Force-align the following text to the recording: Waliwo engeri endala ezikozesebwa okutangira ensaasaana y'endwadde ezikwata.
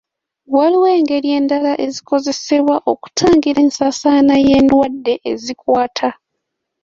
Waliwo 0.55 0.87
engeri 0.97 1.27
endala 1.37 1.71
ezikozesebwa 1.85 2.75
okutangira 2.91 3.57
ensaasaana 3.65 4.33
y'endwadde 4.45 5.13
ezikwata. 5.31 6.09